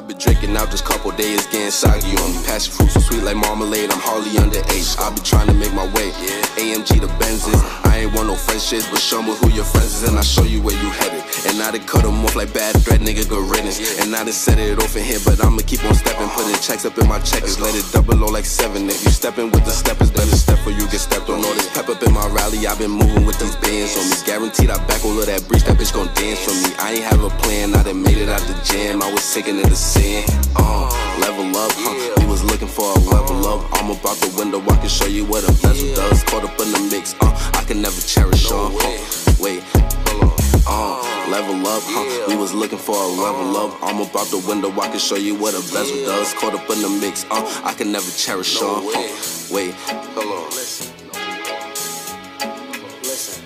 I've 0.00 0.08
been 0.08 0.16
drinking 0.16 0.56
out 0.56 0.70
this 0.70 0.80
couple 0.80 1.10
days, 1.10 1.44
getting 1.48 1.70
soggy 1.70 2.16
on 2.16 2.32
me. 2.32 2.40
Passion 2.46 2.72
fruit 2.72 2.88
so 2.88 3.00
sweet 3.00 3.22
like 3.22 3.36
marmalade, 3.36 3.92
I'm 3.92 4.00
hardly 4.00 4.32
underage. 4.40 4.96
I 4.96 5.12
be 5.12 5.20
trying 5.20 5.46
to 5.48 5.52
make 5.52 5.74
my 5.74 5.84
way. 5.92 6.08
AMG 6.56 7.04
the 7.04 7.06
Benzes, 7.20 7.60
I 7.84 7.99
ain't 8.00 8.14
want 8.14 8.28
no 8.28 8.34
friendships, 8.34 8.88
but 8.88 8.98
show 8.98 9.22
me 9.22 9.36
who 9.36 9.48
your 9.50 9.64
friends 9.64 10.00
is, 10.00 10.08
and 10.08 10.18
I 10.18 10.22
show 10.22 10.44
you 10.44 10.60
where 10.62 10.76
you 10.76 10.90
headed. 10.90 11.22
And 11.48 11.60
I 11.62 11.70
done 11.70 11.84
cut 11.86 12.02
them 12.02 12.24
off 12.24 12.36
like 12.36 12.52
bad 12.52 12.76
threat, 12.80 13.00
nigga, 13.00 13.28
good 13.28 13.44
riddance. 13.50 13.78
And 14.00 14.14
I 14.14 14.24
done 14.24 14.32
set 14.32 14.58
it 14.58 14.78
off 14.78 14.96
in 14.96 15.04
here, 15.04 15.20
but 15.24 15.42
I'ma 15.44 15.60
keep 15.66 15.84
on 15.84 15.94
stepping, 15.94 16.28
putting 16.30 16.56
checks 16.60 16.84
up 16.84 16.96
in 16.98 17.06
my 17.08 17.20
checkers, 17.20 17.60
let 17.60 17.74
it 17.74 17.84
double 17.92 18.22
O 18.24 18.26
like 18.26 18.44
seven. 18.44 18.88
If 18.88 19.04
you 19.04 19.10
stepping 19.10 19.50
with 19.50 19.64
the 19.64 19.70
steppers, 19.70 20.10
better 20.10 20.36
step 20.36 20.58
for 20.60 20.70
you 20.70 20.88
get 20.88 21.00
stepped 21.00 21.28
on. 21.28 21.44
All 21.44 21.54
this 21.54 21.68
pep 21.74 21.88
up 21.88 22.02
in 22.02 22.12
my 22.12 22.26
rally, 22.28 22.66
I've 22.66 22.78
been 22.78 22.90
moving 22.90 23.26
with 23.26 23.38
these 23.38 23.56
bands 23.56 23.96
on 23.96 24.08
me. 24.08 24.16
Guaranteed 24.24 24.70
I 24.70 24.78
back 24.86 25.04
all 25.04 25.18
of 25.18 25.26
that 25.26 25.46
breach, 25.48 25.64
that 25.64 25.76
bitch 25.76 25.92
gon' 25.92 26.08
dance 26.14 26.40
for 26.40 26.54
me. 26.56 26.72
I 26.78 27.00
ain't 27.00 27.04
have 27.04 27.22
a 27.22 27.30
plan, 27.44 27.74
I 27.74 27.82
done 27.82 28.02
made 28.02 28.18
it 28.18 28.28
out 28.28 28.40
the 28.48 28.56
jam. 28.64 29.02
I 29.02 29.12
was 29.12 29.22
sinking 29.22 29.58
in 29.60 29.68
the 29.68 29.76
sand. 29.76 30.24
Uh, 30.56 30.88
level 31.20 31.48
up, 31.56 31.72
huh? 31.76 32.20
We 32.20 32.26
was 32.26 32.44
looking 32.44 32.68
for 32.68 32.88
a 32.96 33.00
level 33.12 33.44
up. 33.46 33.68
I'm 33.76 33.90
about 33.90 34.16
the 34.20 34.32
window, 34.36 34.60
I 34.60 34.76
can 34.80 34.88
show 34.88 35.06
you 35.06 35.24
what 35.24 35.44
a 35.44 35.52
bezel 35.60 35.94
does. 35.94 36.24
Caught 36.24 36.44
up 36.44 36.56
in 36.60 36.72
the 36.72 36.80
mix, 36.90 37.14
uh, 37.20 37.32
I 37.54 37.59
can 37.70 37.82
never 37.82 38.00
cherish 38.00 38.50
on. 38.50 38.72
Uh, 38.74 38.98
wait, 39.38 39.62
uh, 40.66 41.28
level 41.30 41.54
up, 41.68 41.82
huh? 41.86 42.26
We 42.26 42.34
was 42.36 42.52
looking 42.52 42.78
for 42.78 42.96
a 42.96 43.06
level 43.06 43.56
up. 43.56 43.80
I'm 43.80 44.00
about 44.00 44.26
the 44.26 44.38
window, 44.38 44.72
I 44.72 44.88
can 44.88 44.98
show 44.98 45.14
you 45.14 45.36
what 45.36 45.54
a 45.54 45.60
bezel 45.72 46.04
does. 46.04 46.34
Caught 46.34 46.54
up 46.54 46.68
in 46.68 46.82
the 46.82 46.88
mix, 46.88 47.24
uh, 47.30 47.62
I 47.64 47.72
can 47.72 47.92
never 47.92 48.10
cherish 48.10 48.60
on. 48.60 48.82
Uh, 48.88 48.92
wait, 49.52 49.72
hold 50.16 50.26
on. 50.26 50.50
Listen. 50.50 50.92
Listen. 53.04 53.44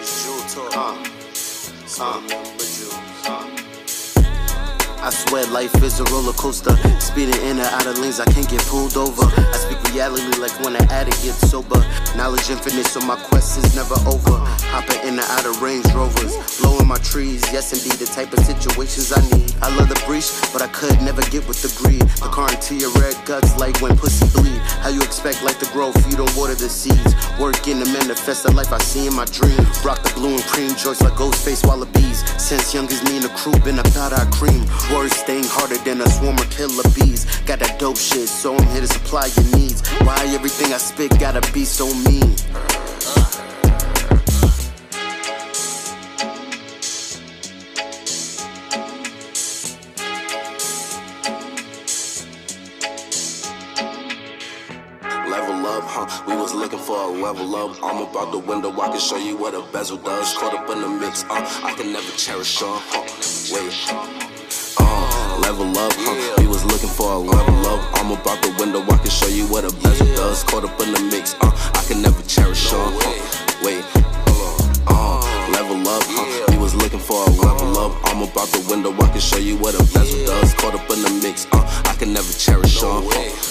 It's 0.00 0.24
Jewel 0.24 0.70
talk. 0.70 0.76
Uh. 0.76 2.02
Uh. 2.02 2.22
Uh. 2.30 2.85
I 5.06 5.10
swear 5.10 5.46
life 5.46 5.72
is 5.84 6.00
a 6.00 6.04
roller 6.10 6.32
coaster. 6.32 6.74
Speeding 6.98 7.40
in 7.46 7.62
and 7.62 7.70
out 7.78 7.86
of 7.86 7.96
lanes, 7.98 8.18
I 8.18 8.24
can't 8.24 8.48
get 8.50 8.58
pulled 8.66 8.96
over. 8.96 9.22
I 9.22 9.54
speak 9.54 9.78
reality 9.94 10.34
like 10.42 10.50
when 10.64 10.74
an 10.74 10.82
addict 10.90 11.22
gets 11.22 11.48
sober. 11.48 11.78
Knowledge 12.16 12.50
infinite, 12.50 12.86
so 12.90 12.98
my 13.06 13.14
quest 13.14 13.56
is 13.62 13.76
never 13.76 13.94
over. 14.10 14.42
Hopping 14.74 14.98
in 15.06 15.14
and 15.22 15.30
out 15.38 15.46
of 15.46 15.62
Range 15.62 15.86
Rovers, 15.94 16.34
blowing 16.58 16.88
my 16.88 16.98
trees. 17.06 17.40
Yes, 17.52 17.70
indeed, 17.70 18.02
the 18.02 18.10
type 18.10 18.32
of 18.32 18.40
situations 18.42 19.12
I 19.14 19.22
need. 19.30 19.54
I 19.62 19.70
love 19.78 19.88
the 19.88 20.02
breach, 20.10 20.26
but 20.52 20.60
I 20.60 20.66
could 20.74 21.00
never 21.02 21.22
get 21.30 21.46
with 21.46 21.62
the 21.62 21.70
greed. 21.78 22.02
The 22.18 22.26
car 22.34 22.50
into 22.50 22.74
your 22.74 22.90
red 22.98 23.14
guts 23.24 23.56
like 23.62 23.78
when 23.80 23.96
pussy 23.96 24.26
bleed. 24.34 24.58
How 24.82 24.90
you 24.90 25.02
expect 25.02 25.44
life 25.46 25.60
to 25.62 25.70
grow 25.70 25.94
if 25.94 26.02
you 26.10 26.18
don't 26.18 26.34
water 26.34 26.58
the 26.58 26.68
seeds? 26.68 27.14
Working 27.38 27.78
to 27.78 27.86
manifest 27.94 28.42
the 28.42 28.50
life 28.50 28.72
I 28.72 28.82
see 28.82 29.06
in 29.06 29.14
my 29.14 29.26
dream. 29.30 29.62
Rock 29.86 30.02
the 30.02 30.10
blue 30.18 30.34
and 30.34 30.46
cream 30.50 30.74
joints 30.74 30.98
like 30.98 31.14
Ghostface 31.14 31.62
Wallabees. 31.62 32.26
Since 32.42 32.74
young 32.74 32.90
as 32.90 33.04
me 33.06 33.22
and 33.22 33.24
the 33.24 33.32
crew 33.38 33.54
been 33.62 33.78
about 33.78 34.10
our 34.10 34.26
cream. 34.34 34.66
Words 34.96 35.14
staying 35.14 35.44
harder 35.44 35.76
than 35.84 36.00
a 36.00 36.08
swarm 36.08 36.38
of 36.38 36.48
killer 36.48 36.82
bees. 36.94 37.26
Got 37.42 37.58
that 37.58 37.78
dope 37.78 37.98
shit, 37.98 38.28
so 38.28 38.56
I'm 38.56 38.66
here 38.68 38.80
to 38.80 38.86
supply 38.86 39.26
your 39.36 39.44
needs. 39.54 39.86
Why 40.00 40.16
everything 40.32 40.72
I 40.72 40.78
spit 40.78 41.20
gotta 41.20 41.42
be 41.52 41.66
so 41.66 41.84
mean? 42.08 42.32
Level 55.28 55.66
up, 55.66 55.84
huh? 55.84 56.24
We 56.26 56.36
was 56.36 56.54
looking 56.54 56.78
for 56.78 56.96
a 56.96 57.08
level 57.08 57.54
up. 57.54 57.76
I'm 57.84 57.98
about 58.08 58.32
the 58.32 58.38
window, 58.38 58.72
I 58.80 58.88
can 58.88 58.98
show 58.98 59.18
you 59.18 59.36
what 59.36 59.52
a 59.54 59.60
bezel 59.72 59.98
does. 59.98 60.32
Caught 60.38 60.54
up 60.54 60.70
in 60.70 60.80
the 60.80 60.88
mix, 60.88 61.24
uh, 61.24 61.44
I 61.64 61.74
can 61.76 61.92
never 61.92 62.10
cherish 62.16 62.62
on. 62.62 62.80
Huh? 62.86 63.04
Wait, 63.52 63.72
uh, 63.90 64.35
level 65.40 65.68
up, 65.78 65.92
huh? 65.96 66.34
We 66.38 66.46
was 66.46 66.64
looking 66.64 66.88
for 66.88 67.12
a 67.12 67.18
level 67.18 67.66
up. 67.66 67.80
I'm 68.00 68.12
about 68.12 68.42
the 68.42 68.54
window, 68.58 68.82
I 68.82 68.98
can 68.98 69.10
show 69.10 69.28
you 69.28 69.46
what 69.46 69.64
a 69.64 69.74
bezel 69.82 70.06
does. 70.16 70.44
Caught 70.44 70.64
up 70.64 70.80
in 70.80 70.92
the 70.92 71.00
mix, 71.00 71.34
uh, 71.40 71.52
I 71.74 71.82
can 71.88 72.02
never 72.02 72.22
cherish 72.22 72.72
on. 72.72 72.92
Huh? 72.96 73.64
Wait, 73.64 73.84
uh, 74.86 75.20
level 75.52 75.80
up, 75.88 76.04
huh? 76.06 76.52
We 76.52 76.58
was 76.58 76.74
looking 76.74 77.00
for 77.00 77.22
a 77.22 77.30
level 77.30 77.78
up. 77.78 77.92
I'm 78.04 78.22
about 78.22 78.48
the 78.48 78.64
window, 78.70 78.92
I 78.92 79.08
can 79.10 79.20
show 79.20 79.38
you 79.38 79.56
what 79.56 79.74
a 79.74 79.82
bezel 79.92 80.24
does. 80.26 80.54
Caught 80.54 80.74
up 80.74 80.90
in 80.90 81.02
the 81.02 81.10
mix, 81.22 81.46
uh, 81.52 81.82
I 81.86 81.94
can 81.98 82.12
never 82.12 82.32
cherish 82.32 82.82
on. 82.82 83.04
Huh? 83.06 83.46